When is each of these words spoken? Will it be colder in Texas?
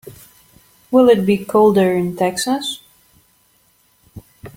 Will 0.89 1.09
it 1.09 1.27
be 1.27 1.37
colder 1.45 1.91
in 1.93 2.15
Texas? 2.15 2.79